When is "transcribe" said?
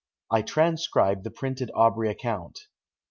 0.41-1.21